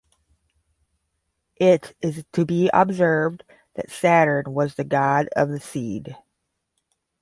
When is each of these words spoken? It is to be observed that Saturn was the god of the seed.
It 1.57 1.95
is 2.01 2.25
to 2.31 2.43
be 2.43 2.71
observed 2.73 3.43
that 3.75 3.91
Saturn 3.91 4.45
was 4.47 4.73
the 4.73 4.83
god 4.83 5.29
of 5.35 5.49
the 5.49 5.59
seed. 5.59 6.17